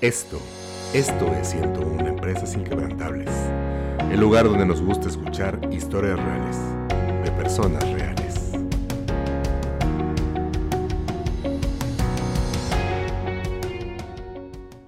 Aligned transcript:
Esto, 0.00 0.40
esto 0.94 1.30
es 1.34 1.48
101 1.48 2.08
Empresas 2.08 2.54
Inquebrantables, 2.54 3.28
el 4.10 4.18
lugar 4.18 4.46
donde 4.46 4.64
nos 4.64 4.80
gusta 4.80 5.08
escuchar 5.08 5.60
historias 5.70 6.18
reales, 6.18 6.56
de 7.22 7.30
personas 7.32 7.86
reales. 7.90 8.52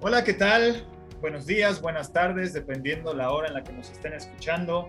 Hola, 0.00 0.24
¿qué 0.24 0.32
tal? 0.32 0.86
Buenos 1.20 1.44
días, 1.44 1.82
buenas 1.82 2.10
tardes, 2.10 2.54
dependiendo 2.54 3.12
la 3.12 3.32
hora 3.32 3.48
en 3.48 3.52
la 3.52 3.62
que 3.62 3.74
nos 3.74 3.90
estén 3.90 4.14
escuchando. 4.14 4.88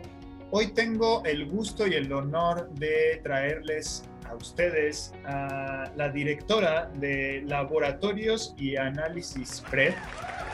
Hoy 0.52 0.68
tengo 0.68 1.22
el 1.26 1.50
gusto 1.50 1.86
y 1.86 1.96
el 1.96 2.14
honor 2.14 2.70
de 2.76 3.20
traerles 3.24 4.06
a 4.34 4.36
ustedes 4.36 5.14
a 5.26 5.92
la 5.96 6.10
directora 6.10 6.90
de 6.96 7.44
Laboratorios 7.46 8.56
y 8.58 8.76
Análisis 8.76 9.64
PRED, 9.70 9.94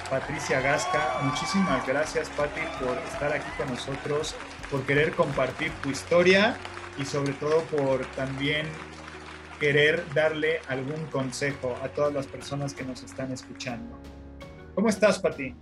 Patricia 0.10 0.60
Gasca. 0.60 1.20
Muchísimas 1.24 1.88
gracias, 1.88 2.30
Pati, 2.30 2.62
por 2.84 2.98
estar 2.98 3.32
aquí 3.32 3.50
con 3.58 3.70
nosotros, 3.70 4.36
por 4.70 4.86
querer 4.86 5.14
compartir 5.14 5.72
tu 5.82 5.90
historia 5.90 6.58
y 6.98 7.06
sobre 7.06 7.34
todo 7.34 7.62
por 7.64 8.06
también 8.12 8.68
querer 9.60 10.04
darle 10.14 10.60
algún 10.68 11.06
consejo 11.06 11.76
a 11.82 11.90
todas 11.90 12.14
las 12.14 12.28
personas 12.28 12.74
que 12.74 12.84
nos 12.84 13.04
están 13.04 13.32
escuchando. 13.32 13.98
¿Cómo 14.76 14.90
estás, 14.90 15.20
Pati? 15.20 15.56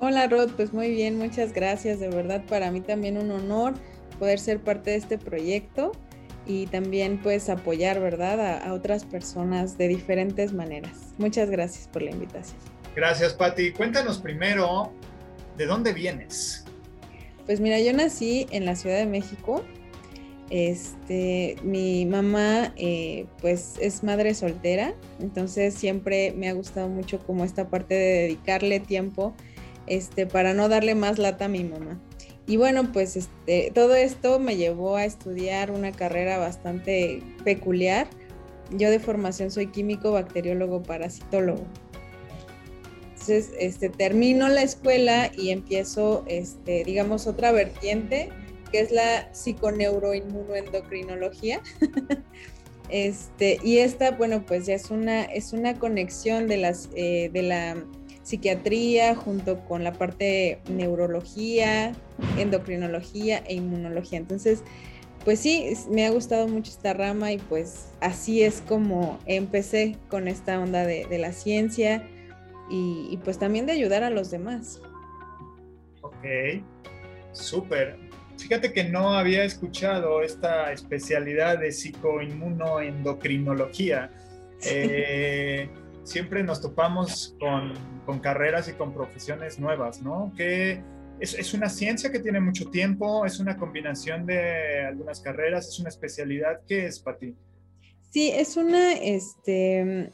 Hola, 0.00 0.26
Rod, 0.28 0.50
pues 0.52 0.72
muy 0.72 0.90
bien, 0.90 1.18
muchas 1.18 1.52
gracias. 1.52 2.00
De 2.00 2.08
verdad, 2.08 2.44
para 2.46 2.70
mí 2.70 2.80
también 2.80 3.18
un 3.18 3.30
honor 3.30 3.74
poder 4.18 4.38
ser 4.38 4.60
parte 4.60 4.90
de 4.90 4.96
este 4.96 5.18
proyecto 5.18 5.92
y 6.48 6.66
también 6.66 7.20
pues 7.22 7.48
apoyar, 7.50 8.00
¿verdad?, 8.00 8.62
a, 8.66 8.72
otras 8.72 9.04
personas 9.04 9.76
de 9.78 9.86
diferentes 9.86 10.52
maneras. 10.52 11.14
Muchas 11.18 11.50
gracias 11.50 11.86
por 11.88 12.02
la 12.02 12.10
invitación. 12.10 12.56
Gracias, 12.96 13.34
Patti. 13.34 13.70
Cuéntanos 13.72 14.18
primero, 14.18 14.90
¿de 15.56 15.66
dónde 15.66 15.92
vienes? 15.92 16.64
Pues 17.46 17.60
mira, 17.60 17.78
yo 17.78 17.92
nací 17.92 18.46
en 18.50 18.64
la 18.64 18.74
Ciudad 18.74 18.96
de 18.96 19.06
México. 19.06 19.62
Este, 20.50 21.56
mi 21.62 22.06
mamá, 22.06 22.72
eh, 22.76 23.26
pues 23.42 23.74
es 23.80 24.02
madre 24.02 24.32
soltera, 24.32 24.94
entonces 25.20 25.74
siempre 25.74 26.32
me 26.32 26.48
ha 26.48 26.54
gustado 26.54 26.88
mucho 26.88 27.18
como 27.18 27.44
esta 27.44 27.68
parte 27.68 27.94
de 27.94 28.22
dedicarle 28.22 28.80
tiempo, 28.80 29.34
este, 29.86 30.26
para 30.26 30.54
no 30.54 30.70
darle 30.70 30.94
más 30.94 31.18
lata 31.18 31.44
a 31.44 31.48
mi 31.48 31.64
mamá. 31.64 32.00
Y 32.48 32.56
bueno, 32.56 32.90
pues 32.92 33.14
este, 33.14 33.70
todo 33.74 33.94
esto 33.94 34.40
me 34.40 34.56
llevó 34.56 34.96
a 34.96 35.04
estudiar 35.04 35.70
una 35.70 35.92
carrera 35.92 36.38
bastante 36.38 37.22
peculiar. 37.44 38.08
Yo 38.70 38.90
de 38.90 39.00
formación 39.00 39.50
soy 39.50 39.66
químico, 39.66 40.12
bacteriólogo, 40.12 40.82
parasitólogo. 40.82 41.66
Entonces, 43.10 43.50
este, 43.58 43.90
termino 43.90 44.48
la 44.48 44.62
escuela 44.62 45.30
y 45.36 45.50
empiezo, 45.50 46.24
este, 46.26 46.84
digamos, 46.84 47.26
otra 47.26 47.52
vertiente, 47.52 48.30
que 48.72 48.80
es 48.80 48.92
la 48.92 49.28
psiconeuroinmunoendocrinología. 49.34 51.60
este, 52.88 53.58
y 53.62 53.80
esta, 53.80 54.12
bueno, 54.12 54.46
pues 54.46 54.64
ya 54.64 54.74
es 54.74 54.90
una, 54.90 55.24
es 55.24 55.52
una 55.52 55.78
conexión 55.78 56.46
de, 56.46 56.56
las, 56.56 56.88
eh, 56.94 57.28
de 57.30 57.42
la 57.42 57.76
psiquiatría 58.28 59.14
junto 59.14 59.64
con 59.64 59.84
la 59.84 59.94
parte 59.94 60.60
de 60.66 60.70
neurología, 60.70 61.94
endocrinología 62.36 63.42
e 63.46 63.54
inmunología. 63.54 64.18
Entonces, 64.18 64.62
pues 65.24 65.40
sí, 65.40 65.72
me 65.90 66.04
ha 66.04 66.10
gustado 66.10 66.46
mucho 66.46 66.70
esta 66.70 66.92
rama 66.92 67.32
y 67.32 67.38
pues 67.38 67.94
así 68.00 68.42
es 68.42 68.60
como 68.60 69.18
empecé 69.24 69.96
con 70.10 70.28
esta 70.28 70.60
onda 70.60 70.84
de, 70.84 71.06
la 71.18 71.32
ciencia 71.32 72.06
y, 72.68 73.18
pues 73.24 73.38
también 73.38 73.64
de 73.64 73.72
ayudar 73.72 74.04
a 74.04 74.10
los 74.10 74.30
demás. 74.30 74.82
Ok, 76.02 76.26
súper. 77.32 77.98
Fíjate 78.36 78.74
que 78.74 78.84
no 78.84 79.14
había 79.14 79.42
escuchado 79.42 80.20
esta 80.20 80.70
especialidad 80.70 81.58
de 81.58 81.72
psicoinmunoendocrinología. 81.72 84.10
Eh, 84.66 85.70
siempre 86.08 86.42
nos 86.42 86.60
topamos 86.60 87.36
con, 87.38 88.20
carreras 88.20 88.68
y 88.68 88.72
con 88.72 88.94
profesiones 88.94 89.58
nuevas, 89.58 90.02
¿no? 90.02 90.32
Que 90.36 90.82
es, 91.20 91.34
es, 91.34 91.52
una 91.52 91.68
ciencia 91.68 92.10
que 92.10 92.20
tiene 92.20 92.40
mucho 92.40 92.70
tiempo, 92.70 93.26
es 93.26 93.38
una 93.38 93.56
combinación 93.56 94.24
de 94.24 94.86
algunas 94.86 95.20
carreras, 95.20 95.68
es 95.68 95.78
una 95.78 95.90
especialidad. 95.90 96.60
¿Qué 96.66 96.86
es 96.86 96.98
para 96.98 97.18
ti? 97.18 97.36
Sí, 98.10 98.30
es 98.30 98.56
una, 98.56 98.94
este, 98.94 100.10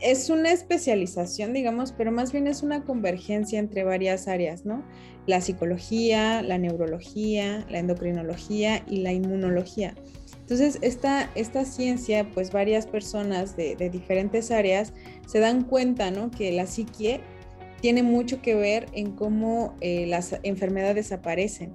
es 0.00 0.30
una 0.30 0.52
especialización, 0.52 1.52
digamos, 1.52 1.92
pero 1.92 2.12
más 2.12 2.32
bien 2.32 2.46
es 2.46 2.62
una 2.62 2.84
convergencia 2.84 3.58
entre 3.58 3.84
varias 3.84 4.28
áreas, 4.28 4.64
¿no? 4.64 4.84
La 5.26 5.40
psicología, 5.40 6.42
la 6.42 6.58
neurología, 6.58 7.66
la 7.68 7.78
endocrinología 7.78 8.84
y 8.88 8.98
la 8.98 9.12
inmunología. 9.12 9.94
Entonces, 10.52 10.82
esta, 10.82 11.30
esta 11.34 11.64
ciencia, 11.64 12.30
pues 12.30 12.52
varias 12.52 12.86
personas 12.86 13.56
de, 13.56 13.74
diferentes 13.90 14.50
áreas 14.50 14.92
se 15.26 15.38
dan 15.38 15.62
cuenta, 15.62 16.10
¿no? 16.10 16.30
Que 16.30 16.52
la 16.52 16.66
psique 16.66 17.22
tiene 17.80 18.02
mucho 18.02 18.42
que 18.42 18.54
ver 18.54 18.84
en 18.92 19.12
cómo 19.12 19.74
eh, 19.80 20.04
las 20.06 20.38
enfermedades 20.42 21.10
aparecen. 21.10 21.72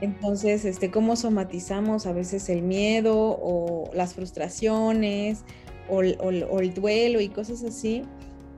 Entonces, 0.00 0.64
este, 0.64 0.92
cómo 0.92 1.16
somatizamos 1.16 2.06
a 2.06 2.12
veces 2.12 2.48
el 2.48 2.62
miedo 2.62 3.16
o 3.18 3.90
las 3.94 4.14
frustraciones 4.14 5.40
o 5.88 6.02
el 6.02 6.74
duelo 6.74 7.20
y 7.20 7.30
cosas 7.30 7.64
así 7.64 8.04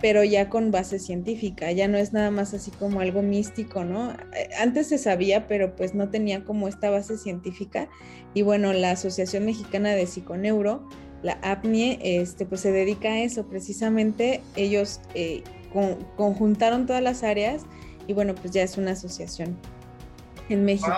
pero 0.03 0.25
ya 0.25 0.51
con 0.51 0.73
base 0.73 0.99
científica, 0.99 1.71
ya 1.71 1.87
no 1.87 1.97
es 1.97 2.13
nada 2.13 2.33
más 2.33 2.53
así 2.55 2.73
como 2.73 3.01
algo 3.01 3.23
místico, 3.23 3.85
¿no? 3.85 4.11
Eh, 4.11 4.51
antes 4.59 4.89
se 4.89 4.99
sabía, 4.99 5.47
pero 5.47 5.77
pues 5.77 5.95
no 5.95 6.11
tenía 6.11 6.45
como 6.45 6.67
esta 6.67 6.91
base 6.91 7.17
científica. 7.17 7.89
Y 8.35 8.43
bueno, 8.43 8.73
la 8.73 8.91
Asociación 8.91 9.47
Mexicana 9.47 9.91
de 9.91 10.09
Psiconeuro, 10.09 10.89
la 11.23 11.39
APNIE, 11.43 12.01
este, 12.03 12.45
pues 12.45 12.63
se 12.63 12.73
dedica 12.73 13.11
a 13.11 13.21
eso, 13.21 13.47
precisamente 13.47 14.43
ellos 14.57 15.01
eh, 15.15 15.45
conjuntaron 16.17 16.85
todas 16.85 17.03
las 17.03 17.23
áreas 17.23 17.63
y 18.09 18.13
bueno, 18.13 18.35
pues 18.35 18.53
ya 18.53 18.65
es 18.65 18.77
una 18.77 18.91
asociación 18.91 19.57
en 20.49 20.65
México. 20.65 20.91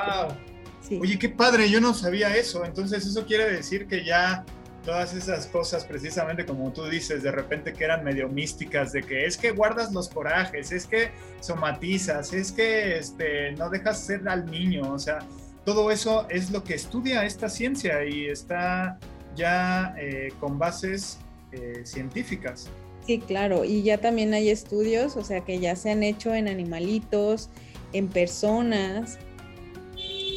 Wow. 0.90 1.00
Oye, 1.00 1.18
qué 1.18 1.28
padre, 1.28 1.68
yo 1.68 1.80
no 1.80 1.92
sabía 1.92 2.34
eso, 2.34 2.64
entonces 2.64 3.04
eso 3.04 3.26
quiere 3.26 3.50
decir 3.50 3.86
que 3.86 4.02
ya 4.02 4.46
todas 4.84 5.14
esas 5.14 5.46
cosas 5.46 5.84
precisamente 5.84 6.44
como 6.44 6.72
tú 6.72 6.84
dices, 6.86 7.22
de 7.22 7.30
repente 7.30 7.72
que 7.72 7.84
eran 7.84 8.04
medio 8.04 8.28
místicas, 8.28 8.92
de 8.92 9.02
que 9.02 9.26
es 9.26 9.36
que 9.36 9.50
guardas 9.50 9.92
los 9.92 10.08
corajes, 10.08 10.72
es 10.72 10.86
que 10.86 11.10
somatizas, 11.40 12.32
es 12.32 12.52
que 12.52 12.98
este, 12.98 13.52
no 13.52 13.70
dejas 13.70 14.00
ser 14.00 14.28
al 14.28 14.50
niño, 14.50 14.92
o 14.92 14.98
sea, 14.98 15.20
todo 15.64 15.90
eso 15.90 16.26
es 16.28 16.50
lo 16.50 16.62
que 16.62 16.74
estudia 16.74 17.24
esta 17.24 17.48
ciencia 17.48 18.04
y 18.04 18.26
está 18.26 18.98
ya 19.34 19.94
eh, 19.98 20.32
con 20.38 20.58
bases 20.58 21.18
eh, 21.52 21.82
científicas. 21.84 22.68
Sí, 23.06 23.18
claro, 23.18 23.64
y 23.64 23.82
ya 23.82 23.98
también 23.98 24.32
hay 24.34 24.50
estudios, 24.50 25.16
o 25.16 25.24
sea, 25.24 25.42
que 25.42 25.58
ya 25.58 25.76
se 25.76 25.90
han 25.90 26.02
hecho 26.02 26.34
en 26.34 26.48
animalitos, 26.48 27.50
en 27.92 28.08
personas, 28.08 29.18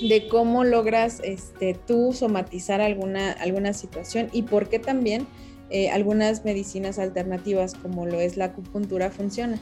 de 0.01 0.27
cómo 0.29 0.63
logras 0.63 1.19
este, 1.23 1.73
tú 1.73 2.13
somatizar 2.13 2.81
alguna, 2.81 3.31
alguna 3.31 3.73
situación 3.73 4.29
y 4.31 4.43
por 4.43 4.69
qué 4.69 4.79
también 4.79 5.27
eh, 5.69 5.89
algunas 5.89 6.45
medicinas 6.45 6.99
alternativas 6.99 7.73
como 7.73 8.05
lo 8.05 8.19
es 8.19 8.37
la 8.37 8.45
acupuntura 8.45 9.09
funciona. 9.09 9.59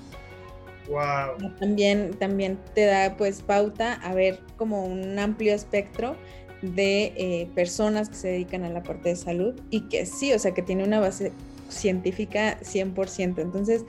Wow. 0.87 1.51
También, 1.59 2.11
también 2.19 2.59
te 2.75 2.85
da 2.85 3.17
pues 3.17 3.41
pauta 3.41 3.93
a 3.93 4.13
ver 4.13 4.39
como 4.55 4.85
un 4.85 5.17
amplio 5.17 5.53
espectro 5.53 6.15
de 6.61 7.13
eh, 7.15 7.49
personas 7.55 8.09
que 8.09 8.15
se 8.15 8.27
dedican 8.29 8.63
a 8.63 8.69
la 8.69 8.83
parte 8.83 9.09
de 9.09 9.15
salud 9.15 9.59
y 9.71 9.81
que 9.81 10.05
sí, 10.05 10.31
o 10.33 10.39
sea, 10.39 10.53
que 10.53 10.61
tiene 10.61 10.83
una 10.83 10.99
base 10.99 11.31
científica 11.69 12.59
100%. 12.61 13.39
Entonces, 13.39 13.83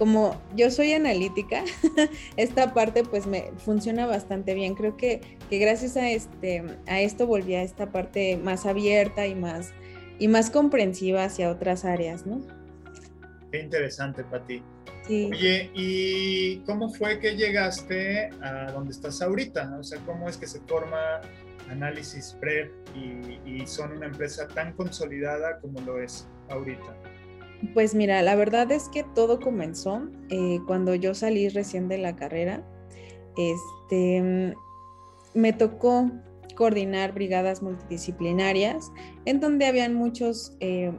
como 0.00 0.40
yo 0.56 0.70
soy 0.70 0.94
analítica, 0.94 1.62
esta 2.38 2.72
parte 2.72 3.04
pues 3.04 3.26
me 3.26 3.52
funciona 3.58 4.06
bastante 4.06 4.54
bien. 4.54 4.74
Creo 4.74 4.96
que, 4.96 5.20
que 5.50 5.58
gracias 5.58 5.98
a, 5.98 6.08
este, 6.08 6.64
a 6.86 7.02
esto 7.02 7.26
volví 7.26 7.54
a 7.54 7.62
esta 7.62 7.92
parte 7.92 8.38
más 8.38 8.64
abierta 8.64 9.26
y 9.26 9.34
más, 9.34 9.74
y 10.18 10.28
más 10.28 10.48
comprensiva 10.48 11.24
hacia 11.24 11.50
otras 11.50 11.84
áreas, 11.84 12.24
¿no? 12.24 12.40
Qué 13.52 13.60
interesante, 13.60 14.24
Pati. 14.24 14.62
Sí. 15.06 15.28
Oye, 15.34 15.70
¿y 15.74 16.60
cómo 16.60 16.88
fue 16.88 17.20
que 17.20 17.36
llegaste 17.36 18.30
a 18.40 18.72
donde 18.72 18.92
estás 18.92 19.20
ahorita? 19.20 19.76
O 19.78 19.82
sea, 19.82 20.00
¿cómo 20.06 20.30
es 20.30 20.38
que 20.38 20.46
se 20.46 20.60
forma 20.60 21.20
Análisis 21.68 22.38
Prep 22.40 22.72
y, 22.96 23.38
y 23.44 23.66
son 23.66 23.92
una 23.92 24.06
empresa 24.06 24.48
tan 24.48 24.72
consolidada 24.72 25.60
como 25.60 25.78
lo 25.82 26.00
es 26.00 26.26
ahorita? 26.48 26.96
Pues 27.74 27.94
mira, 27.94 28.22
la 28.22 28.34
verdad 28.36 28.70
es 28.72 28.88
que 28.88 29.02
todo 29.02 29.38
comenzó 29.38 30.08
eh, 30.30 30.60
cuando 30.66 30.94
yo 30.94 31.14
salí 31.14 31.48
recién 31.48 31.88
de 31.88 31.98
la 31.98 32.16
carrera. 32.16 32.66
Este, 33.36 34.54
me 35.34 35.52
tocó 35.52 36.10
coordinar 36.56 37.12
brigadas 37.12 37.62
multidisciplinarias 37.62 38.90
en 39.24 39.40
donde 39.40 39.66
habían 39.66 39.94
muchos, 39.94 40.56
eh, 40.60 40.92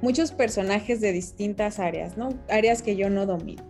muchos 0.00 0.32
personajes 0.32 1.00
de 1.00 1.12
distintas 1.12 1.78
áreas, 1.78 2.16
¿no? 2.16 2.30
Áreas 2.48 2.82
que 2.82 2.96
yo 2.96 3.10
no 3.10 3.26
domino. 3.26 3.64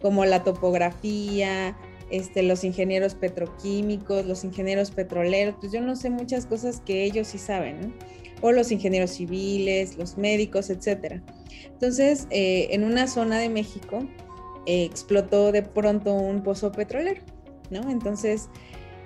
como 0.00 0.24
la 0.24 0.42
topografía, 0.42 1.76
este, 2.10 2.42
los 2.42 2.64
ingenieros 2.64 3.14
petroquímicos, 3.14 4.26
los 4.26 4.42
ingenieros 4.42 4.90
petroleros, 4.90 5.54
pues 5.60 5.72
yo 5.72 5.80
no 5.80 5.94
sé 5.94 6.10
muchas 6.10 6.44
cosas 6.44 6.80
que 6.80 7.04
ellos 7.04 7.28
sí 7.28 7.38
saben, 7.38 7.80
¿no? 7.80 7.92
o 8.42 8.52
los 8.52 8.70
ingenieros 8.70 9.12
civiles, 9.12 9.96
los 9.96 10.18
médicos, 10.18 10.68
etcétera. 10.68 11.22
Entonces, 11.72 12.26
eh, 12.30 12.68
en 12.70 12.84
una 12.84 13.06
zona 13.06 13.38
de 13.38 13.48
México 13.48 14.06
eh, 14.66 14.84
explotó 14.84 15.52
de 15.52 15.62
pronto 15.62 16.14
un 16.14 16.42
pozo 16.42 16.72
petrolero, 16.72 17.22
¿no? 17.70 17.90
Entonces, 17.90 18.48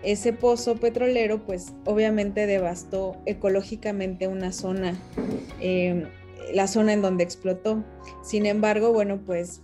ese 0.02 0.32
pozo 0.32 0.76
petrolero, 0.76 1.44
pues 1.44 1.74
obviamente 1.84 2.46
devastó 2.46 3.16
ecológicamente 3.26 4.28
una 4.28 4.52
zona, 4.52 4.94
em, 5.60 6.04
la 6.52 6.66
zona 6.66 6.92
en 6.92 7.02
donde 7.02 7.24
explotó. 7.24 7.82
Sin 8.22 8.46
embargo, 8.46 8.92
bueno, 8.92 9.20
pues 9.24 9.62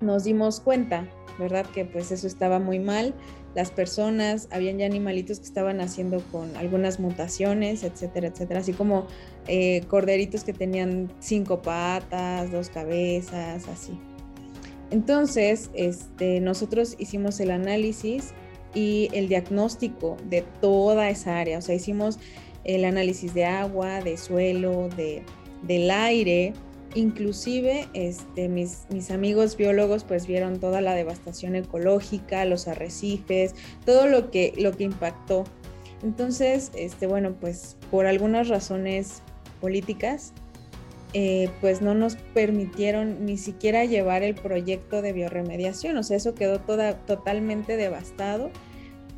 nos 0.00 0.24
dimos 0.24 0.60
cuenta, 0.60 1.08
¿verdad? 1.38 1.66
Que 1.66 1.84
pues 1.84 2.12
eso 2.12 2.26
estaba 2.26 2.58
muy 2.58 2.78
mal. 2.78 3.14
Las 3.54 3.70
personas, 3.70 4.48
habían 4.50 4.78
ya 4.78 4.86
animalitos 4.86 5.40
que 5.40 5.46
estaban 5.46 5.80
haciendo 5.80 6.22
con 6.30 6.56
algunas 6.56 7.00
mutaciones, 7.00 7.82
etcétera, 7.82 8.28
etcétera, 8.28 8.60
así 8.60 8.72
como 8.72 9.06
eh, 9.46 9.82
corderitos 9.88 10.44
que 10.44 10.52
tenían 10.52 11.10
cinco 11.18 11.62
patas, 11.62 12.52
dos 12.52 12.68
cabezas, 12.68 13.66
así. 13.68 13.98
Entonces, 14.90 15.70
este, 15.74 16.40
nosotros 16.40 16.94
hicimos 16.98 17.40
el 17.40 17.50
análisis 17.50 18.32
y 18.74 19.08
el 19.12 19.28
diagnóstico 19.28 20.16
de 20.28 20.42
toda 20.60 21.10
esa 21.10 21.38
área. 21.38 21.58
O 21.58 21.62
sea, 21.62 21.74
hicimos 21.74 22.18
el 22.64 22.84
análisis 22.84 23.34
de 23.34 23.44
agua, 23.44 24.00
de 24.00 24.16
suelo, 24.16 24.88
de, 24.96 25.22
del 25.62 25.90
aire. 25.90 26.52
Inclusive 26.94 27.88
este, 27.92 28.48
mis, 28.48 28.86
mis 28.90 29.10
amigos 29.10 29.56
biólogos 29.56 30.04
pues 30.04 30.26
vieron 30.26 30.58
toda 30.58 30.80
la 30.80 30.94
devastación 30.94 31.54
ecológica, 31.54 32.44
los 32.44 32.66
arrecifes, 32.66 33.54
todo 33.84 34.06
lo 34.06 34.30
que, 34.30 34.54
lo 34.56 34.72
que 34.72 34.84
impactó. 34.84 35.44
Entonces, 36.02 36.70
este, 36.74 37.06
bueno, 37.06 37.34
pues 37.38 37.76
por 37.90 38.06
algunas 38.06 38.48
razones 38.48 39.22
políticas, 39.60 40.32
eh, 41.14 41.50
pues 41.60 41.80
no 41.80 41.94
nos 41.94 42.16
permitieron 42.16 43.24
ni 43.24 43.38
siquiera 43.38 43.84
llevar 43.84 44.22
el 44.22 44.34
proyecto 44.34 45.00
de 45.00 45.14
bioremediación, 45.14 45.96
o 45.96 46.02
sea, 46.02 46.18
eso 46.18 46.34
quedó 46.34 46.60
toda, 46.60 46.98
totalmente 47.06 47.76
devastado 47.78 48.50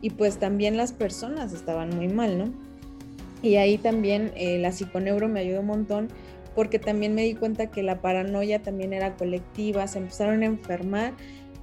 y 0.00 0.11
pues 0.11 0.38
también 0.38 0.76
las 0.76 0.93
personas 0.93 1.52
estaban 1.52 1.90
muy 1.90 2.08
mal, 2.08 2.38
¿no? 2.38 2.52
Y 3.43 3.56
ahí 3.56 3.76
también 3.76 4.32
eh, 4.37 4.58
la 4.58 4.70
psiconeuro 4.70 5.28
me 5.28 5.40
ayudó 5.40 5.61
un 5.61 5.67
montón 5.67 6.08
porque 6.55 6.79
también 6.79 7.14
me 7.14 7.23
di 7.23 7.35
cuenta 7.35 7.70
que 7.70 7.82
la 7.82 8.00
paranoia 8.00 8.62
también 8.62 8.93
era 8.93 9.17
colectiva, 9.17 9.87
se 9.87 9.99
empezaron 9.99 10.43
a 10.43 10.47
enfermar 10.47 11.14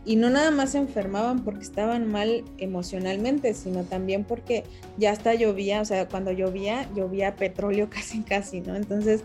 y 0.08 0.16
no 0.16 0.30
nada 0.30 0.52
más 0.52 0.72
se 0.72 0.78
enfermaban 0.78 1.44
porque 1.44 1.64
estaban 1.64 2.10
mal 2.10 2.46
emocionalmente, 2.58 3.54
sino 3.54 3.84
también 3.84 4.24
porque 4.24 4.64
ya 4.98 5.12
hasta 5.12 5.34
llovía, 5.34 5.82
o 5.82 5.86
sea, 5.86 6.08
cuando 6.08 6.32
llovía, 6.32 6.90
llovía 6.96 7.36
petróleo 7.36 7.90
casi 7.92 8.22
casi, 8.22 8.62
¿no? 8.62 8.76
Entonces, 8.78 9.24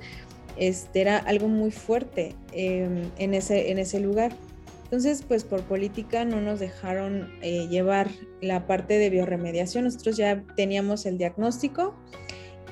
este, 0.56 1.00
era 1.00 1.18
algo 1.18 1.46
muy 1.46 1.70
fuerte 1.70 2.34
em, 2.52 3.10
en, 3.16 3.34
ese, 3.34 3.70
en 3.70 3.78
ese 3.78 4.00
lugar. 4.00 4.32
Entonces, 4.82 5.24
pues 5.26 5.44
por 5.44 5.62
política 5.62 6.24
no 6.24 6.40
nos 6.40 6.58
dejaron 6.58 7.32
eh, 7.40 7.68
llevar 7.68 8.10
la 8.40 8.66
parte 8.66 8.98
de 8.98 9.08
bioremediación. 9.08 9.84
Nosotros 9.84 10.16
ya 10.16 10.42
teníamos 10.56 11.06
el 11.06 11.16
diagnóstico 11.16 11.94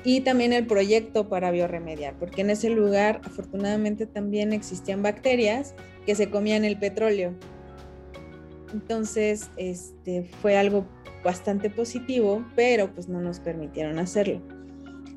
y 0.03 0.21
también 0.21 0.53
el 0.53 0.65
proyecto 0.65 1.29
para 1.29 1.51
bioremediar, 1.51 2.15
porque 2.17 2.41
en 2.41 2.49
ese 2.49 2.69
lugar 2.69 3.21
afortunadamente 3.23 4.05
también 4.05 4.53
existían 4.53 5.03
bacterias 5.03 5.75
que 6.05 6.15
se 6.15 6.29
comían 6.29 6.65
el 6.65 6.77
petróleo. 6.77 7.33
Entonces, 8.73 9.49
este, 9.57 10.29
fue 10.41 10.57
algo 10.57 10.85
bastante 11.23 11.69
positivo, 11.69 12.43
pero 12.55 12.93
pues 12.93 13.07
no 13.07 13.21
nos 13.21 13.39
permitieron 13.39 13.99
hacerlo. 13.99 14.41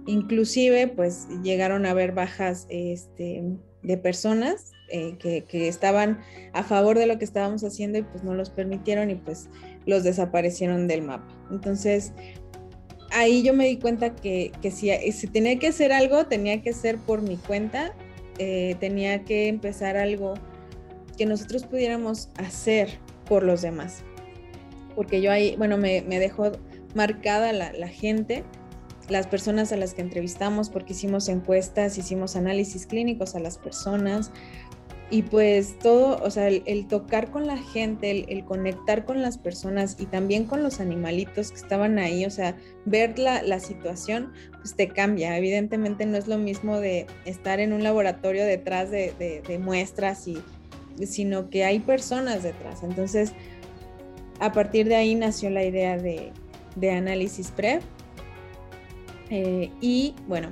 Inclusive, 0.07 0.89
pues 0.89 1.29
llegaron 1.43 1.87
a 1.87 1.91
haber 1.91 2.13
bajas 2.13 2.67
este, 2.69 3.43
de 3.83 3.97
personas 3.97 4.73
eh, 4.91 5.17
que, 5.19 5.69
estaban 5.69 6.19
a 6.53 6.63
favor 6.63 6.99
de 6.99 7.07
lo 7.07 7.19
que 7.19 7.25
estábamos 7.25 7.65
haciendo 7.65 7.99
y 7.99 8.03
pues 8.03 8.23
no 8.23 8.35
los 8.35 8.51
permitieron 8.51 9.11
y 9.11 9.15
pues 9.15 9.49
los 9.87 10.05
desaparecieron 10.05 10.89
del 10.89 11.03
mapa. 11.03 11.27
Entonces, 11.51 12.13
ahí 13.15 13.43
yo 13.43 13.55
me 13.55 13.67
di 13.67 13.79
cuenta 13.79 14.15
que, 14.15 14.53
si, 14.71 14.91
si, 15.13 15.27
tenía 15.29 15.59
que 15.59 15.69
hacer 15.69 15.93
algo, 15.93 16.27
tenía 16.27 16.61
que 16.63 16.73
ser 16.73 16.99
por 16.99 17.23
mi 17.23 17.37
cuenta, 17.37 17.95
eh, 18.39 18.77
tenía 18.81 19.25
que 19.25 19.49
empezar 19.49 19.97
algo 19.97 20.35
que 21.17 21.25
nosotros 21.25 21.65
pudiéramos 21.65 22.29
hacer 22.37 22.99
por 23.27 23.45
los 23.45 23.63
demás. 23.63 24.03
Porque 24.97 25.23
yo 25.23 25.31
ahí, 25.31 25.55
bueno, 25.57 25.79
me, 25.79 26.03
dejó 26.03 26.53
marcada 26.95 27.53
la, 27.53 27.73
la 27.73 27.89
gente 27.89 28.45
las 29.09 29.27
personas 29.27 29.71
a 29.73 29.77
las 29.77 29.95
que 29.95 30.03
entrevistamos, 30.03 30.71
porque 30.71 30.95
hicimos 30.95 31.29
encuestas, 31.29 31.99
hicimos 31.99 32.37
análisis 32.37 32.87
clínicos 32.87 33.35
a 33.35 33.39
las 33.39 33.59
personas. 33.59 34.33
Y 35.11 35.23
pues 35.23 35.79
todo, 35.79 36.19
o 36.23 36.31
sea, 36.31 36.49
el, 36.49 36.87
tocar 36.89 37.31
con 37.31 37.47
la 37.47 37.59
gente, 37.59 38.11
el, 38.11 38.45
conectar 38.45 39.05
con 39.05 39.23
las 39.23 39.39
personas 39.39 39.97
y 40.01 40.07
también 40.07 40.45
con 40.45 40.63
los 40.63 40.81
animalitos 40.81 41.51
que 41.51 41.57
estaban 41.57 41.99
ahí, 41.99 42.25
o 42.25 42.31
sea, 42.31 42.57
ver 42.85 43.19
la, 43.19 43.43
la, 43.43 43.61
situación, 43.61 44.33
pues 44.61 44.75
te 44.75 44.89
cambia. 44.89 45.37
Evidentemente 45.37 46.07
no 46.07 46.17
es 46.17 46.27
lo 46.27 46.39
mismo 46.39 46.81
de 46.81 47.07
estar 47.27 47.61
en 47.61 47.73
un 47.73 47.83
laboratorio 47.83 48.45
detrás 48.45 48.91
de, 48.91 49.13
de, 49.47 49.59
muestras, 49.59 50.27
y, 50.27 50.39
sino 51.07 51.51
que 51.51 51.65
hay 51.65 51.81
personas 51.81 52.43
detrás. 52.43 52.83
Entonces, 52.83 53.33
a 54.41 54.53
partir 54.53 54.89
de 54.89 54.97
ahí 54.97 55.15
nació 55.15 55.51
la 55.51 55.65
idea 55.65 55.99
de, 55.99 56.33
de 56.77 56.91
análisis 56.91 57.51
PREP 57.51 57.83
eh, 59.31 59.71
y 59.81 60.15
bueno, 60.27 60.49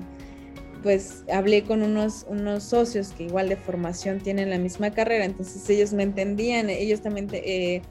pues 0.82 1.25
hablé 1.32 1.62
con 1.62 1.82
unos, 1.82 2.26
unos 2.29 2.64
socios 2.64 3.12
que 3.17 3.25
igual 3.25 3.49
de 3.49 3.56
formación 3.56 4.20
tienen 4.20 4.50
la 4.50 4.58
misma 4.58 4.90
carrera, 4.90 5.25
entonces 5.25 5.69
ellos 5.70 5.93
me 5.93 6.02
entendían, 6.02 6.69
ellos 6.70 7.00
también 7.00 7.29
eh, 7.32 7.82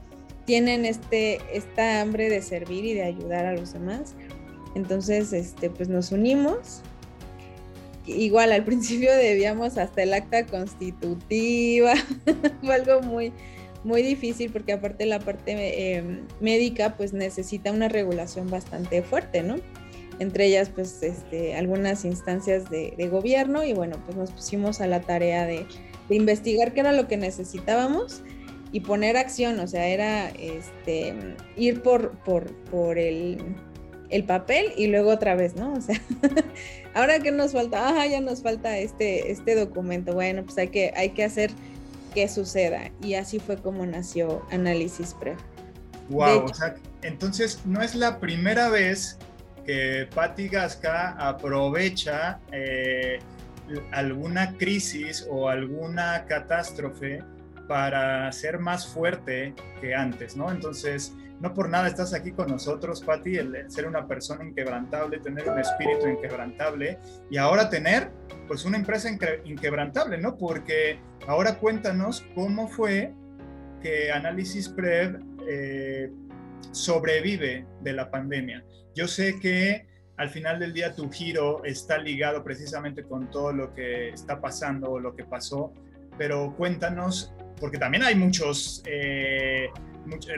tienen 0.44 0.84
este, 0.84 1.40
esta 1.52 2.00
hambre 2.00 2.28
de 2.28 2.42
servir 2.42 2.84
y 2.84 2.94
de 2.94 3.02
ayudar 3.02 3.46
a 3.46 3.54
los 3.54 3.72
demás. 3.72 4.14
Entonces, 4.74 5.32
este, 5.32 5.70
pues 5.70 5.88
nos 5.88 6.12
unimos. 6.12 6.82
Igual 8.06 8.52
al 8.52 8.64
principio 8.66 9.14
debíamos 9.14 9.78
hasta 9.78 10.02
el 10.02 10.14
acta 10.14 10.46
constitutiva, 10.46 11.94
fue 12.62 12.74
algo 12.74 13.00
muy, 13.00 13.32
muy 13.84 14.02
difícil 14.02 14.50
porque 14.50 14.72
aparte 14.72 15.06
la 15.06 15.20
parte 15.20 15.52
eh, 15.56 16.22
médica 16.40 16.96
pues 16.96 17.12
necesita 17.12 17.70
una 17.70 17.88
regulación 17.88 18.50
bastante 18.50 19.02
fuerte, 19.02 19.42
¿no? 19.42 19.56
Entre 20.22 20.46
ellas 20.46 20.70
pues 20.70 21.02
este, 21.02 21.54
algunas 21.54 22.04
instancias 22.04 22.70
de, 22.70 23.08
gobierno 23.10 23.64
y 23.64 23.72
bueno, 23.74 23.96
pues 24.06 24.16
nos 24.16 24.30
pusimos 24.30 24.80
a 24.80 24.86
la 24.86 25.00
tarea 25.00 25.46
de, 25.46 25.66
investigar 26.08 26.74
qué 26.74 26.80
era 26.80 26.92
lo 26.92 27.08
que 27.08 27.16
necesitábamos 27.16 28.22
y 28.70 28.80
poner 28.80 29.16
acción, 29.16 29.58
o 29.60 29.66
sea, 29.66 29.86
era 29.86 30.28
este, 30.30 31.14
ir 31.56 31.82
por, 31.82 32.10
por, 32.18 32.52
por 32.70 32.98
el, 32.98 33.38
papel 34.26 34.72
y 34.76 34.88
luego 34.88 35.10
otra 35.10 35.34
vez, 35.36 35.56
¿no? 35.56 35.72
O 35.72 35.80
sea, 35.80 35.98
ahora 36.94 37.18
que 37.20 37.30
nos 37.30 37.52
falta, 37.52 37.88
ah, 37.88 38.06
ya 38.06 38.20
nos 38.20 38.42
falta 38.42 38.76
este, 38.78 39.30
este 39.32 39.54
documento, 39.54 40.12
bueno, 40.12 40.44
pues 40.44 40.58
hay 40.58 40.68
que, 40.68 40.92
hay 40.96 41.10
que 41.10 41.24
hacer 41.24 41.50
que 42.14 42.28
suceda 42.28 42.90
y 43.02 43.14
así 43.14 43.38
fue 43.38 43.56
como 43.56 43.86
nació 43.86 44.44
Análisis 44.50 45.14
Pre. 45.14 45.34
Wow, 46.10 46.44
o 46.44 46.54
sea, 46.54 46.74
entonces 47.02 47.60
no 47.64 47.80
es 47.80 47.94
la 47.94 48.20
primera 48.20 48.68
vez 48.68 49.18
que 49.64 50.08
Patti 50.14 50.48
Gasca 50.48 51.10
aprovecha 51.18 52.40
eh, 52.50 53.18
alguna 53.92 54.56
crisis 54.56 55.26
o 55.30 55.48
alguna 55.48 56.24
catástrofe 56.26 57.22
para 57.68 58.30
ser 58.32 58.58
más 58.58 58.86
fuerte 58.86 59.54
que 59.80 59.94
antes, 59.94 60.36
¿no? 60.36 60.50
Entonces, 60.50 61.14
no 61.40 61.54
por 61.54 61.68
nada 61.68 61.88
estás 61.88 62.14
aquí 62.14 62.32
con 62.32 62.48
nosotros, 62.48 63.02
Patti, 63.02 63.36
el, 63.36 63.70
ser 63.70 63.86
una 63.86 64.06
persona 64.06 64.44
inquebrantable, 64.44 65.18
tener 65.18 65.48
un 65.48 65.58
espíritu 65.58 66.06
inquebrantable 66.06 66.98
y 67.30 67.36
ahora 67.36 67.68
tener, 67.68 68.10
pues, 68.46 68.64
una 68.64 68.76
empresa 68.76 69.08
inquebrantable, 69.44 70.18
¿no? 70.18 70.36
Porque 70.36 70.98
ahora 71.26 71.56
cuéntanos 71.56 72.24
cómo 72.34 72.68
fue 72.68 73.12
que 73.82 74.12
Análisis 74.12 74.68
Prev 74.68 75.20
eh, 75.48 76.12
sobrevive 76.70 77.66
de 77.80 77.92
la 77.92 78.10
pandemia. 78.10 78.64
Yo 78.94 79.08
sé 79.08 79.38
que 79.40 79.86
al 80.16 80.30
final 80.30 80.58
del 80.58 80.72
día 80.72 80.94
tu 80.94 81.10
giro 81.10 81.64
está 81.64 81.98
ligado 81.98 82.44
precisamente 82.44 83.02
con 83.02 83.30
todo 83.30 83.52
lo 83.52 83.74
que 83.74 84.10
está 84.10 84.40
pasando 84.40 84.90
o 84.90 85.00
lo 85.00 85.16
que 85.16 85.24
pasó, 85.24 85.72
pero 86.16 86.54
cuéntanos, 86.56 87.32
porque 87.58 87.78
también 87.78 88.04
hay 88.04 88.14
muchos... 88.14 88.82
Eh, 88.86 89.68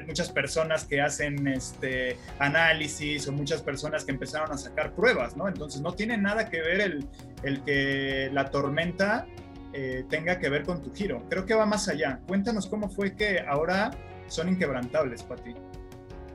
muchas 0.07 0.31
personas 0.31 0.85
que 0.85 1.01
hacen 1.01 1.49
este 1.49 2.19
análisis 2.39 3.27
o 3.29 3.33
muchas 3.33 3.63
personas 3.63 4.05
que 4.05 4.13
empezaron 4.13 4.53
a 4.53 4.59
sacar 4.59 4.95
pruebas, 4.95 5.39
¿no? 5.39 5.49
Entonces 5.49 5.81
no 5.81 5.95
tiene 5.95 6.19
nada 6.19 6.51
que 6.51 6.61
ver 6.61 6.83
el, 6.83 7.07
el 7.43 7.63
que 7.63 8.29
la 8.31 8.51
tormenta 8.51 9.27
eh, 9.73 10.05
tenga 10.09 10.39
que 10.39 10.49
ver 10.49 10.65
con 10.65 10.83
tu 10.83 10.93
giro. 10.93 11.27
Creo 11.29 11.47
que 11.47 11.55
va 11.55 11.67
más 11.67 11.89
allá. 11.89 12.21
Cuéntanos 12.29 12.67
cómo 12.67 12.89
fue 12.89 13.17
que 13.17 13.41
ahora 13.41 13.91
son 14.29 14.49
inquebrantables 14.49 15.23
para 15.23 15.43
ti. 15.43 15.55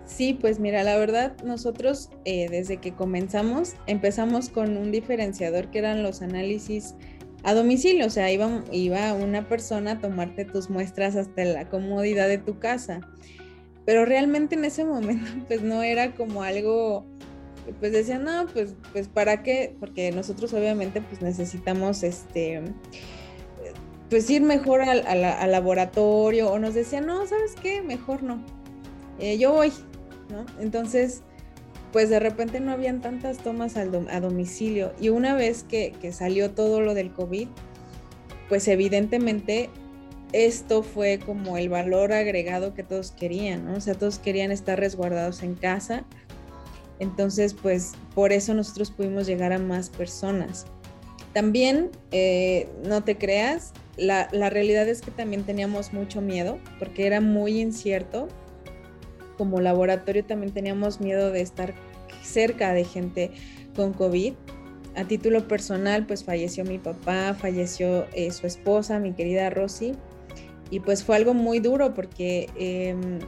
Sí, 0.10 0.34
pues 0.34 0.60
mira, 0.60 0.82
la 0.84 0.98
verdad, 0.98 1.38
nosotros 1.44 2.10
eh, 2.26 2.50
desde 2.50 2.78
que 2.78 2.94
comenzamos 2.94 3.76
empezamos 3.86 4.50
con 4.50 4.76
un 4.76 4.92
diferenciador 4.92 5.70
que 5.70 5.78
eran 5.78 6.02
los 6.02 6.24
análisis 6.24 6.96
a 7.44 7.54
domicilio, 7.54 8.08
o 8.08 8.10
sea, 8.10 8.32
iba, 8.32 8.64
iba 8.72 9.14
una 9.14 9.48
persona 9.48 9.92
a 9.92 10.00
tomarte 10.00 10.46
tus 10.46 10.72
muestras 10.72 11.16
hasta 11.16 11.46
la 11.46 11.70
comodidad 11.70 12.28
de 12.28 12.40
tu 12.40 12.58
casa. 12.58 13.02
Pero 13.86 14.04
realmente 14.04 14.56
en 14.56 14.66
ese 14.66 14.84
momento, 14.86 15.30
pues 15.48 15.62
no 15.62 15.84
era 15.84 16.16
como 16.16 16.42
algo, 16.42 17.06
pues 17.80 17.92
decían, 17.92 18.24
no, 18.24 18.48
pues, 18.52 18.74
pues 18.92 19.08
para 19.08 19.44
qué, 19.44 19.76
porque 19.80 20.12
nosotros 20.12 20.54
obviamente 20.54 21.02
pues 21.02 21.22
necesitamos 21.22 22.02
este, 22.02 22.64
pues 24.10 24.28
ir 24.32 24.42
mejor 24.42 24.82
al, 24.82 25.52
laboratorio, 25.52 26.52
o 26.52 26.58
nos 26.58 26.74
decían, 26.74 27.06
no, 27.06 27.28
¿sabes 27.28 27.54
qué? 27.62 27.84
Mejor 27.84 28.24
no. 28.24 28.44
Eh, 29.20 29.38
yo 29.38 29.52
voy, 29.52 29.72
Entonces, 30.60 31.22
pues 31.92 32.10
de 32.10 32.20
repente 32.20 32.60
no 32.60 32.72
habían 32.72 33.02
tantas 33.02 33.38
tomas 33.38 33.76
a 33.78 33.86
domicilio. 33.86 34.94
Y 35.00 35.10
una 35.10 35.34
vez 35.36 35.64
que, 35.64 35.94
salió 36.12 36.52
todo 36.52 36.82
lo 36.82 36.94
del 36.94 37.12
COVID, 37.12 37.48
pues 38.48 38.68
evidentemente 38.68 39.70
esto 40.32 40.84
fue 40.84 41.20
como 41.20 41.58
el 41.58 41.70
valor 41.70 42.14
agregado 42.14 42.74
que 42.74 42.84
todos 42.84 43.12
querían, 43.12 43.66
¿no? 43.66 43.76
O 43.76 43.82
sea, 43.82 43.96
todos 43.96 44.20
querían 44.20 44.52
estar 44.52 44.80
resguardados 44.80 45.42
en 45.42 45.56
casa. 45.56 46.06
Entonces, 47.00 47.56
pues 47.56 47.94
por 48.14 48.32
eso 48.34 48.54
nosotros 48.54 48.92
pudimos 48.92 49.26
llegar 49.26 49.54
a 49.54 49.60
más 49.60 49.90
personas. 49.90 50.66
También, 51.34 51.90
eh, 52.12 52.68
no 52.84 53.04
te 53.04 53.18
creas, 53.18 53.74
la 53.98 54.50
realidad 54.50 54.88
es 54.88 55.02
que 55.02 55.12
también 55.12 55.44
teníamos 55.44 55.94
mucho 55.94 56.22
miedo 56.22 56.60
porque 56.80 57.06
era 57.06 57.22
muy 57.22 57.60
incierto 57.60 58.28
como 59.40 59.62
laboratorio 59.62 60.26
también 60.26 60.54
teníamos 60.54 61.00
miedo 61.00 61.32
de 61.32 61.40
estar 61.40 61.74
cerca 62.22 62.74
de 62.74 62.84
gente 62.84 63.32
con 63.74 63.94
COVID. 63.94 64.34
A 64.96 65.06
título 65.06 65.48
personal, 65.48 66.06
pues 66.06 66.26
falleció 66.26 66.66
mi 66.66 66.78
papá, 66.78 67.34
falleció 67.40 68.06
eh, 68.14 68.32
su 68.32 68.48
esposa, 68.48 69.00
mi 69.00 69.14
querida 69.14 69.50
Rosy, 69.50 69.94
y 70.70 70.82
pues 70.82 71.06
fue 71.06 71.16
algo 71.16 71.34
muy 71.34 71.60
duro 71.60 71.94
porque 71.94 72.50
em, 72.58 73.20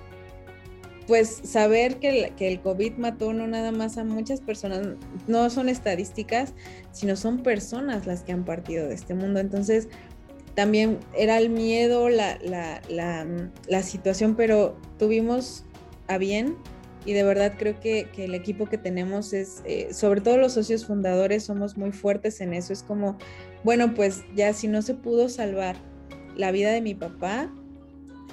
pues 1.07 1.39
saber 1.45 1.97
que 1.99 2.09
el, 2.09 2.35
que 2.35 2.49
el, 2.49 2.59
COVID 2.59 2.97
mató 2.97 3.31
no 3.31 3.47
nada 3.47 3.71
más 3.71 3.97
a 3.97 4.03
muchas 4.03 4.41
personas, 4.41 4.81
no 5.27 5.49
son 5.49 5.69
estadísticas, 5.69 6.53
sino 6.91 7.15
son 7.15 7.41
personas 7.41 8.05
las 8.05 8.23
que 8.23 8.33
han 8.33 8.43
partido 8.43 8.85
de 8.85 8.95
este 8.95 9.13
mundo. 9.13 9.39
Entonces, 9.39 9.87
también 10.55 10.99
era 11.17 11.37
el 11.37 11.49
miedo, 11.49 12.09
la, 12.09 12.37
la, 12.43 12.81
la, 12.89 13.25
la 13.69 13.83
situación, 13.83 14.35
pero 14.35 14.75
tuvimos 14.99 15.63
bien 16.17 16.57
y 17.05 17.13
de 17.13 17.23
verdad 17.23 17.53
creo 17.57 17.79
que, 17.79 18.07
el 18.17 18.35
equipo 18.35 18.67
que 18.67 18.77
tenemos 18.77 19.33
es, 19.33 19.63
eh, 19.65 19.93
sobre 19.93 20.21
todo 20.21 20.37
los 20.37 20.53
socios 20.53 20.85
fundadores, 20.85 21.43
somos 21.43 21.77
muy 21.77 21.91
fuertes 21.91 22.41
en 22.41 22.53
eso. 22.53 22.73
Es 22.73 22.83
como, 22.83 23.17
bueno, 23.63 23.93
pues 23.95 24.23
ya 24.35 24.53
si 24.53 24.67
no 24.67 24.81
se 24.81 24.93
pudo 24.93 25.27
salvar 25.27 25.75
la 26.35 26.51
vida 26.51 26.71
de 26.71 26.81
mi 26.81 26.93
papá, 26.93 27.51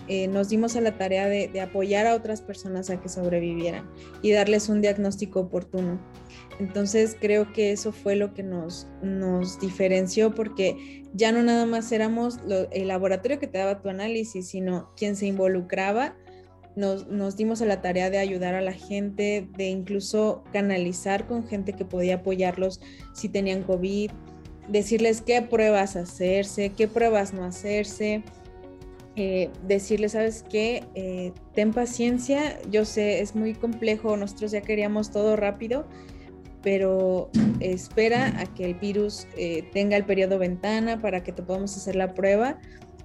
eh, 0.07 0.27
nos 0.27 0.49
dimos 0.49 0.77
a 0.77 0.81
la 0.81 0.97
tarea 0.97 1.29
de, 1.29 1.49
de, 1.49 1.61
apoyar 1.61 2.07
a 2.07 2.15
otras 2.15 2.41
personas 2.41 2.89
a 2.89 3.01
que 3.01 3.11
sobrevivieran 3.11 3.89
y 4.23 4.33
darles 4.33 4.69
un 4.69 4.81
diagnóstico 4.81 5.41
oportuno. 5.41 5.99
Entonces 6.59 7.17
creo 7.19 7.53
que 7.53 7.73
eso 7.73 7.93
fue 7.93 8.17
lo 8.17 8.33
que 8.35 8.43
nos, 8.43 8.89
nos 9.03 9.61
diferenció 9.61 10.35
porque 10.35 11.05
ya 11.15 11.31
no 11.31 11.43
nada 11.43 11.67
más 11.67 11.93
éramos 11.93 12.39
el 12.71 12.89
laboratorio 12.89 13.39
que 13.39 13.47
te 13.47 13.59
daba 13.59 13.81
tu 13.81 13.89
análisis, 13.89 14.49
sino 14.49 14.91
quien 14.97 15.15
se 15.15 15.27
involucraba 15.27 16.17
nos, 16.77 17.37
dimos 17.37 17.61
a 17.61 17.67
la 17.67 17.81
tarea 17.81 18.11
de 18.11 18.19
ayudar 18.19 18.55
a 18.55 18.61
la 18.61 18.73
gente, 18.73 19.49
de 19.57 19.69
incluso 19.69 20.45
canalizar 20.53 21.27
con 21.27 21.47
gente 21.47 21.73
que 21.73 21.85
podía 21.85 22.17
apoyarlos 22.17 22.81
si 23.15 23.29
tenían 23.29 23.63
COVID, 23.63 24.11
decirles 24.69 25.21
qué 25.21 25.43
pruebas 25.43 25.97
hacerse, 25.97 26.71
qué 26.71 26.87
pruebas 26.87 27.33
no 27.33 27.45
hacerse, 27.45 28.23
eh, 29.17 29.51
decirles, 29.67 30.13
sabes 30.13 30.45
qué, 30.49 30.85
eh, 30.95 31.33
ten 31.55 31.73
paciencia, 31.73 32.61
yo 32.71 32.85
sé, 32.85 33.21
es 33.21 33.35
muy 33.35 33.55
complejo, 33.55 34.17
nosotros 34.17 34.53
ya 34.53 34.61
queríamos 34.61 35.11
todo 35.11 35.35
rápido, 35.35 35.89
pero 36.63 37.31
espera 37.61 38.41
a 38.41 38.47
que 38.47 38.65
el 38.67 38.75
virus 38.75 39.27
eh, 39.37 39.69
tenga 39.73 39.97
el 39.97 40.05
periodo 40.05 40.39
ventana 40.39 41.01
para 41.01 41.25
que 41.25 41.33
te 41.33 41.43
podamos 41.43 41.77
hacer 41.77 41.97
la 41.97 42.15
prueba 42.15 42.59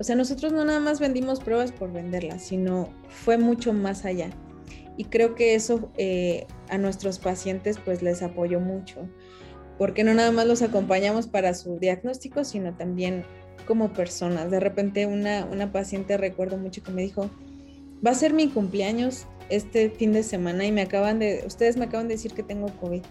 o 0.03 0.05
sea, 0.05 0.17
nosotros 0.17 0.51
no 0.51 0.65
nada 0.65 0.81
más 0.81 0.99
vendimos 0.99 1.39
pruebas 1.39 1.71
por 1.71 1.93
venderlas, 1.93 2.43
sino 2.43 2.89
fue 3.07 3.37
mucho 3.37 3.71
más 3.71 4.03
allá. 4.03 4.31
Y 4.97 5.05
creo 5.05 5.33
que 5.33 5.55
eso 5.55 5.93
eh, 5.97 6.45
a 6.67 6.77
nuestros 6.77 7.19
pacientes 7.19 7.79
pues 7.79 8.01
les 8.01 8.21
apoyó 8.21 8.59
mucho, 8.59 9.07
porque 9.77 10.03
no 10.03 10.13
nada 10.13 10.33
más 10.33 10.45
los 10.45 10.61
acompañamos 10.61 11.27
para 11.27 11.53
su 11.53 11.79
diagnóstico, 11.79 12.43
sino 12.43 12.75
también 12.75 13.23
como 13.65 13.93
personas. 13.93 14.51
De 14.51 14.59
repente 14.59 15.05
una, 15.05 15.45
una 15.45 15.71
paciente 15.71 16.17
recuerdo 16.17 16.57
mucho 16.57 16.83
que 16.83 16.91
me 16.91 17.03
dijo, 17.03 17.29
va 18.05 18.11
a 18.11 18.13
ser 18.13 18.33
mi 18.33 18.49
cumpleaños 18.49 19.25
este 19.47 19.89
fin 19.89 20.11
de 20.11 20.23
semana 20.23 20.65
y 20.65 20.73
me 20.73 20.81
acaban 20.81 21.19
de, 21.19 21.45
ustedes 21.47 21.77
me 21.77 21.85
acaban 21.85 22.09
de 22.09 22.15
decir 22.15 22.33
que 22.33 22.43
tengo 22.43 22.67
COVID. 22.81 23.03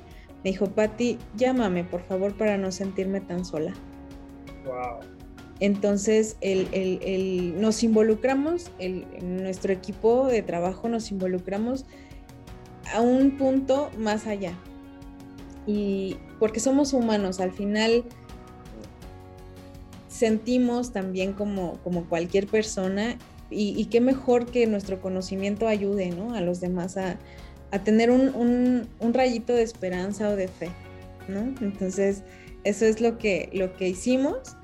Me 0.45 0.51
dijo, 0.51 0.67
Patti, 0.67 1.17
llámame 1.37 1.85
por 1.85 2.03
favor 2.03 2.37
para 2.37 2.59
no 2.59 2.71
sentirme 2.71 3.23
tan 3.23 3.47
sola. 3.47 3.73
Wow. 4.67 5.12
Entonces, 5.63 6.37
nos 7.57 7.85
involucramos, 7.85 8.73
nuestro 9.23 9.73
equipo 9.73 10.27
de 10.27 10.43
trabajo 10.43 10.89
nos 10.89 11.13
involucramos 11.13 11.85
a 12.93 13.01
un 13.01 13.39
punto 13.39 13.89
más 13.97 14.27
allá. 14.27 14.55
Y 15.65 16.17
porque 16.41 16.59
somos 16.59 16.93
humanos, 16.93 17.39
al 17.39 17.53
final 17.53 18.03
sentimos 20.09 20.93
también 20.93 21.33
como, 21.33 21.79
cualquier 22.09 22.49
persona 22.49 23.17
y, 23.49 23.85
qué 23.85 24.01
mejor 24.01 24.47
que 24.47 24.67
nuestro 24.67 25.01
conocimiento 25.01 25.69
ayude 25.69 26.13
a 26.35 26.41
los 26.41 26.59
demás 26.59 26.97
a, 26.97 27.19
tener 27.85 28.11
un, 28.11 28.89
rayito 29.13 29.53
de 29.53 29.63
esperanza 29.63 30.29
o 30.29 30.35
de 30.35 30.49
fe. 30.49 30.71
Entonces, 31.29 32.25
eso 32.65 32.85
es 32.85 33.01
lo 33.01 33.17
que, 33.17 33.49
lo 33.53 33.77
que 33.77 33.89
hicimos 33.89 34.57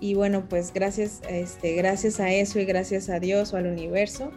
y 0.00 0.14
bueno, 0.14 0.48
pues 0.48 0.72
gracias, 0.72 1.20
este, 1.28 1.74
gracias 1.74 2.20
a 2.20 2.30
eso 2.30 2.60
y 2.60 2.64
gracias 2.64 3.08
a 3.08 3.18
Dios 3.18 3.52
o 3.52 3.56
al 3.56 3.66
universo, 3.66 4.30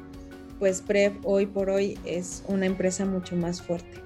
pues 0.59 0.81
PREP 0.81 1.23
hoy 1.23 1.45
por 1.45 1.69
hoy 1.69 1.99
es 2.05 2.43
una 2.47 2.65
empresa 2.65 3.05
mucho 3.05 3.35
más 3.35 3.61
fuerte. 3.61 4.01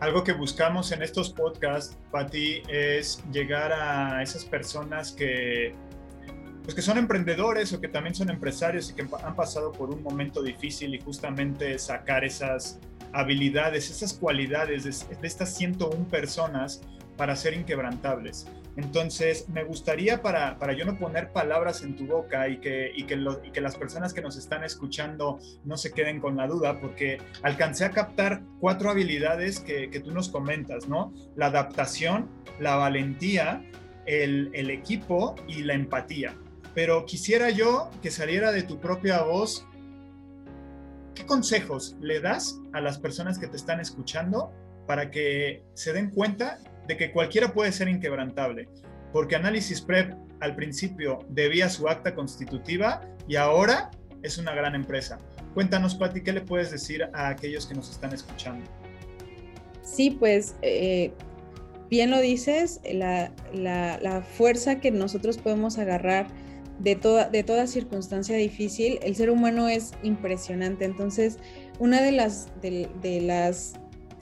Algo 0.00 0.22
que 0.22 0.32
buscamos 0.32 0.92
en 0.92 1.02
estos 1.02 1.30
podcasts, 1.30 1.98
Patti, 2.10 2.62
es 2.68 3.22
llegar 3.32 3.72
a 3.72 4.22
esas 4.22 4.44
personas 4.44 5.10
que, 5.12 5.74
pues 6.62 6.74
que 6.74 6.82
son 6.82 6.98
emprendedores 6.98 7.72
o 7.72 7.80
que 7.80 7.88
también 7.88 8.14
son 8.14 8.30
empresarios 8.30 8.90
y 8.90 8.94
que 8.94 9.02
han 9.02 9.34
pasado 9.34 9.72
por 9.72 9.90
un 9.90 10.02
momento 10.02 10.42
difícil 10.42 10.94
y 10.94 11.00
justamente 11.00 11.78
sacar 11.78 12.24
esas 12.24 12.78
habilidades, 13.12 13.90
esas 13.90 14.14
cualidades 14.14 14.84
de, 14.84 15.16
de 15.16 15.26
estas 15.26 15.54
101 15.56 16.06
personas 16.08 16.80
para 17.18 17.36
ser 17.36 17.52
inquebrantables. 17.52 18.46
Entonces, 18.76 19.48
me 19.48 19.64
gustaría 19.64 20.22
para, 20.22 20.58
para 20.58 20.72
yo 20.72 20.86
no 20.86 20.96
poner 20.96 21.32
palabras 21.32 21.82
en 21.82 21.96
tu 21.96 22.06
boca 22.06 22.48
y 22.48 22.58
que, 22.58 22.90
y, 22.94 23.04
que 23.04 23.18
y 23.44 23.50
que 23.50 23.60
las 23.60 23.76
personas 23.76 24.14
que 24.14 24.22
nos 24.22 24.36
están 24.36 24.64
escuchando 24.64 25.38
no 25.64 25.76
se 25.76 25.92
queden 25.92 26.20
con 26.20 26.36
la 26.36 26.46
duda, 26.46 26.80
porque 26.80 27.18
alcancé 27.42 27.84
a 27.84 27.90
captar 27.90 28.40
cuatro 28.60 28.88
habilidades 28.88 29.60
que, 29.60 29.90
que 29.90 30.00
tú 30.00 30.12
nos 30.12 30.30
comentas, 30.30 30.88
¿no? 30.88 31.12
La 31.34 31.46
adaptación, 31.46 32.30
la 32.60 32.76
valentía, 32.76 33.68
el, 34.06 34.50
el 34.54 34.70
equipo 34.70 35.34
y 35.46 35.64
la 35.64 35.74
empatía. 35.74 36.34
Pero 36.72 37.04
quisiera 37.04 37.50
yo 37.50 37.90
que 38.00 38.12
saliera 38.12 38.52
de 38.52 38.62
tu 38.62 38.78
propia 38.78 39.22
voz 39.22 39.66
¿qué 41.18 41.26
consejos 41.26 41.96
le 42.00 42.20
das 42.20 42.60
a 42.72 42.80
las 42.80 42.96
personas 42.96 43.40
que 43.40 43.48
te 43.48 43.56
están 43.56 43.80
escuchando 43.80 44.52
para 44.86 45.10
que 45.10 45.64
se 45.74 45.92
den 45.92 46.10
cuenta 46.10 46.60
de 46.88 46.96
que 46.96 47.12
cualquiera 47.12 47.52
puede 47.52 47.70
ser 47.70 47.88
inquebrantable, 47.88 48.68
porque 49.12 49.36
Análisis 49.36 49.80
Prep 49.80 50.14
al 50.40 50.56
principio 50.56 51.20
debía 51.28 51.68
su 51.68 51.88
acta 51.88 52.14
constitutiva 52.14 53.02
y 53.28 53.36
ahora 53.36 53.90
es 54.22 54.38
una 54.38 54.54
gran 54.54 54.74
empresa. 54.74 55.18
Cuéntanos, 55.54 55.94
Pati, 55.94 56.22
¿qué 56.22 56.32
le 56.32 56.40
puedes 56.40 56.70
decir 56.70 57.04
a 57.12 57.28
aquellos 57.28 57.66
que 57.66 57.74
nos 57.74 57.90
están 57.90 58.12
escuchando? 58.12 58.64
Sí, 59.82 60.10
pues 60.10 60.56
eh, 60.62 61.12
bien 61.90 62.10
lo 62.10 62.20
dices, 62.20 62.80
la, 62.92 64.22
fuerza 64.36 64.80
que 64.80 64.90
nosotros 64.90 65.38
podemos 65.38 65.78
agarrar 65.78 66.26
de 66.78 66.94
toda, 66.94 67.66
circunstancia 67.66 68.36
difícil, 68.36 68.98
el 69.02 69.16
ser 69.16 69.30
humano 69.30 69.68
es 69.68 69.92
impresionante. 70.02 70.84
Entonces, 70.84 71.38
una 71.78 72.00
de 72.02 72.12
las 72.12 73.74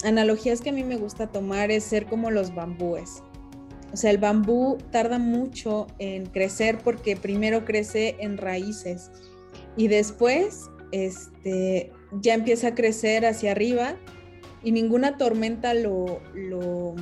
analogías 0.05 0.61
que 0.61 0.71
a 0.71 0.73
mí 0.73 0.85
me 0.85 0.97
gusta 0.97 1.27
tomar 1.27 1.71
es 1.71 1.85
ser 1.85 2.07
como 2.07 2.31
los 2.31 2.55
bambúes. 2.55 3.23
O 3.93 3.97
sea, 3.97 4.11
el 4.11 4.19
bambú 4.19 4.79
tarda 4.91 5.19
mucho 5.19 5.87
en 5.99 6.27
crecer 6.27 6.79
porque 6.83 7.17
primero 7.17 7.65
crece 7.65 8.17
en 8.19 8.37
raíces 8.37 9.11
y 9.77 9.89
después 9.89 10.69
este, 10.93 11.93
ya 12.21 12.35
empieza 12.35 12.69
a 12.69 12.75
crecer 12.75 13.25
hacia 13.25 13.53
arriba 13.53 13.97
y 14.63 14.73
ninguna 14.73 15.17
tormenta 15.17 15.73
lo, 15.75 16.21
lo, 16.35 16.95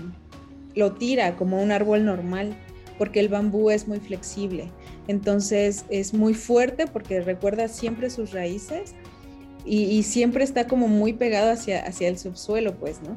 lo 0.74 0.92
tira 0.92 1.36
como 1.36 1.62
un 1.62 1.72
árbol 1.72 2.04
normal 2.04 2.56
porque 2.98 3.20
el 3.20 3.28
bambú 3.28 3.70
es 3.70 3.88
muy 3.88 3.98
flexible. 3.98 4.70
Entonces 5.08 5.84
es 5.88 6.14
muy 6.14 6.34
fuerte 6.34 6.86
porque 6.86 7.20
recuerda 7.20 7.68
siempre 7.68 8.10
sus 8.10 8.32
raíces 8.32 8.94
y, 9.64 10.02
siempre 10.02 10.44
está 10.44 10.66
como 10.66 10.88
muy 10.88 11.14
pegado 11.14 11.50
hacia, 11.50 11.84
hacia 11.84 12.08
el 12.08 12.18
subsuelo, 12.18 12.74
pues, 12.74 13.00
¿no? 13.02 13.16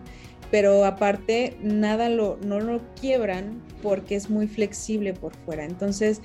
Pero 0.49 0.85
aparte, 0.85 1.57
nada 1.61 2.09
lo, 2.09 2.37
no 2.45 2.59
lo 2.59 2.81
quiebran 2.99 3.61
porque 3.81 4.15
es 4.15 4.29
muy 4.29 4.47
flexible 4.47 5.13
por 5.13 5.35
fuera. 5.35 5.65
Entonces, 5.65 6.21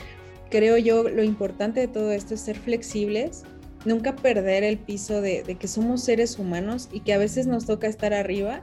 creo 0.48 0.76
yo, 0.78 1.08
lo 1.08 1.24
importante 1.24 1.80
de 1.80 1.88
todo 1.88 2.12
esto 2.12 2.34
es 2.34 2.40
ser 2.40 2.56
flexibles, 2.56 3.42
nunca 3.84 4.14
perder 4.14 4.64
el 4.64 4.78
piso 4.78 5.20
de, 5.20 5.42
que 5.58 5.68
somos 5.68 6.04
seres 6.04 6.38
humanos 6.38 6.88
y 6.92 7.00
que 7.00 7.12
a 7.12 7.18
veces 7.18 7.46
nos 7.46 7.66
toca 7.66 7.88
estar 7.88 8.14
arriba 8.14 8.62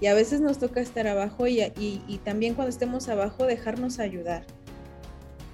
y 0.00 0.06
a 0.06 0.14
veces 0.14 0.40
nos 0.40 0.58
toca 0.58 0.80
estar 0.80 1.06
abajo 1.06 1.46
y, 1.46 1.62
y, 1.78 2.20
también 2.24 2.54
cuando 2.54 2.70
estemos 2.70 3.08
abajo 3.08 3.46
dejarnos 3.46 3.98
ayudar. 3.98 4.44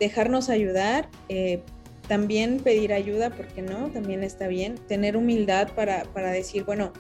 Dejarnos 0.01 0.49
ayudar, 0.51 1.09
eh, 1.29 1.63
también 2.09 2.59
pedir 2.59 2.93
ayuda, 2.93 3.31
porque 3.31 3.63
no, 3.63 3.91
también 3.91 4.23
está 4.23 4.47
bien. 4.49 4.77
Tener 4.89 5.17
humildad 5.17 5.69
para, 5.75 6.05
para 6.05 6.31
decir, 6.31 6.65
bueno, 6.65 6.93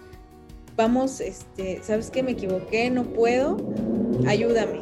vamos, 0.76 1.20
este, 1.20 1.80
sabes 1.82 2.10
que 2.10 2.22
me 2.22 2.32
equivoqué, 2.32 2.90
no 2.90 3.04
puedo, 3.04 3.56
ayúdame. 4.26 4.80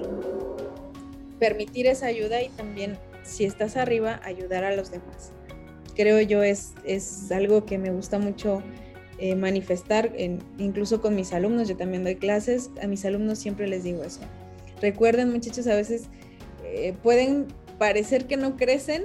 Permitir 1.39 1.87
esa 1.87 2.07
ayuda 2.07 2.43
y 2.43 2.49
también, 2.51 2.99
si 3.25 3.45
estás 3.45 3.77
arriba, 3.77 4.21
ayudar 4.25 4.65
a 4.65 4.75
los 4.75 4.91
demás. 4.91 5.33
Creo 5.95 6.21
yo 6.21 6.43
es, 6.43 6.73
es 6.85 7.31
algo 7.31 7.67
que 7.67 7.79
me 7.79 7.91
gusta 7.91 8.19
mucho 8.19 8.63
eh, 9.19 9.37
manifestar, 9.37 10.13
incluso 10.59 11.01
con 11.01 11.15
mis 11.15 11.33
alumnos, 11.33 11.69
yo 11.69 11.77
también 11.77 12.03
doy 12.03 12.17
clases, 12.17 12.71
a 12.83 12.87
mis 12.87 13.05
alumnos 13.05 13.39
siempre 13.39 13.69
les 13.69 13.85
digo 13.85 14.03
eso. 14.03 14.21
Recuerden 14.81 15.31
muchachos, 15.31 15.67
a 15.67 15.77
veces 15.77 16.05
eh, 16.65 16.95
pueden 17.03 17.47
parecer 17.79 18.27
que 18.27 18.37
no 18.37 18.57
crecen, 18.57 19.05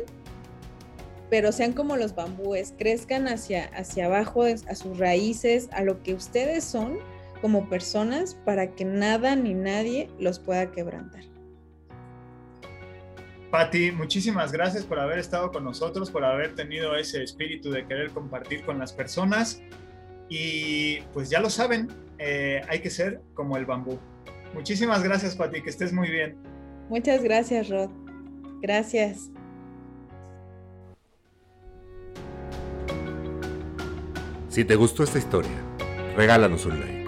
pero 1.30 1.52
sean 1.52 1.74
como 1.74 1.98
los 1.98 2.16
bambúes, 2.16 2.74
crezcan 2.78 3.28
hacia, 3.28 3.66
hacia 3.76 4.06
abajo, 4.06 4.44
a 4.44 4.76
sus 4.76 4.98
raíces, 4.98 5.70
a 5.72 5.84
lo 5.84 6.02
que 6.04 6.14
ustedes 6.14 6.64
son 6.64 7.00
como 7.42 7.70
personas 7.70 8.36
para 8.46 8.76
que 8.76 8.86
nada 8.86 9.36
ni 9.36 9.54
nadie 9.54 10.10
los 10.20 10.40
pueda 10.40 10.72
quebrantar. 10.72 11.24
Patti, 13.52 13.92
muchísimas 13.92 14.52
gracias 14.52 14.84
por 14.84 15.00
haber 15.00 15.20
estado 15.20 15.52
con 15.52 15.64
nosotros, 15.64 16.12
por 16.12 16.26
haber 16.26 16.56
tenido 16.56 16.96
ese 16.98 17.24
espíritu 17.24 17.72
de 17.72 17.86
querer 17.86 18.12
compartir 18.12 18.64
con 18.66 18.78
las 18.78 18.92
personas. 18.92 19.62
Y 20.30 21.00
pues 21.14 21.30
ya 21.30 21.40
lo 21.40 21.50
saben, 21.50 21.88
eh, 22.20 22.62
hay 22.68 22.80
que 22.80 22.90
ser 22.90 23.22
como 23.34 23.56
el 23.56 23.66
bambú. 23.66 23.98
Muchísimas 24.54 25.02
gracias, 25.04 25.36
Patti, 25.36 25.62
que 25.62 25.70
estés 25.70 25.94
muy 25.94 26.10
bien. 26.10 26.36
Muchas 26.90 27.24
gracias, 27.24 27.70
Rod. 27.70 27.90
Gracias. 28.62 29.32
Si 34.58 34.66
te 34.66 34.76
gustó 34.76 35.04
esta 35.04 35.20
historia, 35.20 35.52
regálanos 36.16 36.66
un 36.66 36.80
like. 36.80 37.06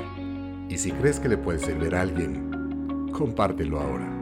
Y 0.69 0.77
si 0.77 0.91
crees 0.91 1.19
que 1.19 1.29
le 1.29 1.35
puede 1.35 1.57
servir 1.57 1.95
a 1.95 2.01
alguien, 2.01 3.09
compártelo 3.11 3.79
ahora. 3.79 4.18